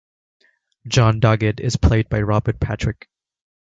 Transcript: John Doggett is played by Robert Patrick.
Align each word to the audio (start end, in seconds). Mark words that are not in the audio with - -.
John 0.87 1.19
Doggett 1.21 1.59
is 1.59 1.75
played 1.77 2.09
by 2.09 2.21
Robert 2.21 2.59
Patrick. 2.59 3.07